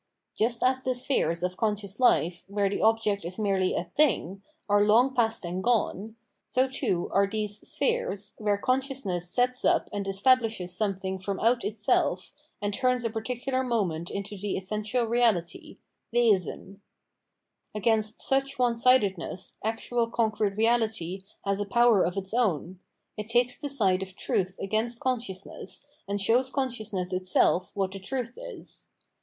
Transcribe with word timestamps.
Just 0.35 0.63
as 0.63 0.83
the 0.83 0.95
spheres 0.95 1.43
[of 1.43 1.57
conscious 1.57 1.99
life] 1.99 2.43
where 2.47 2.71
the 2.71 2.81
object 2.81 3.23
is 3.23 3.37
merely 3.37 3.75
a 3.75 3.83
"thing" 3.83 4.41
are 4.67 4.83
long 4.83 5.13
past 5.13 5.45
and 5.45 5.63
gone, 5.63 6.15
so, 6.43 6.67
too, 6.67 7.07
are 7.13 7.27
these 7.29 7.59
spheres, 7.71 8.33
where 8.39 8.57
consciousness 8.57 9.29
sets 9.29 9.63
up 9.63 9.87
and 9.93 10.07
establishes 10.07 10.75
something 10.75 11.19
from 11.19 11.39
out 11.39 11.63
itself, 11.63 12.33
and 12.63 12.73
turns 12.73 13.05
a 13.05 13.11
particular 13.11 13.61
moment 13.61 14.09
into 14.09 14.35
the 14.35 14.57
essential 14.57 15.05
reality 15.05 15.77
(Wesen). 16.11 16.79
Against 17.75 18.19
such 18.21 18.57
one 18.57 18.75
sidedness 18.75 19.59
actual 19.63 20.09
concrete 20.09 20.55
reahty 20.55 21.23
has 21.45 21.59
a 21.59 21.65
power 21.67 22.01
of 22.03 22.17
its 22.17 22.33
own; 22.33 22.79
it 23.17 23.29
takes 23.29 23.55
the 23.55 23.69
side 23.69 24.01
of 24.01 24.15
truth 24.15 24.57
against 24.59 24.99
consciousness 24.99 25.85
and 26.07 26.19
shows 26.19 26.49
consciousness 26.49 27.13
itself 27.13 27.69
what 27.75 27.91
the 27.91 27.99
truth 27.99 28.35
is. 28.35 28.89